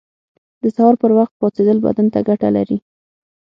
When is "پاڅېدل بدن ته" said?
1.39-2.19